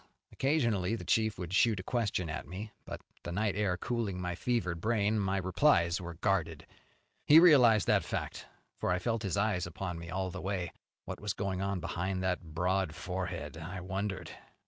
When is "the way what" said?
10.31-11.19